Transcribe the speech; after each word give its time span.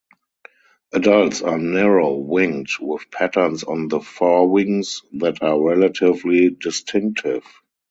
Adults 0.93 1.43
are 1.43 1.59
narrow 1.59 2.15
winged 2.15 2.69
with 2.79 3.11
patterns 3.11 3.63
on 3.63 3.87
the 3.87 3.99
forewings 3.99 5.03
that 5.13 5.43
are 5.43 5.61
relatively 5.63 6.49
distinctive. 6.49 7.43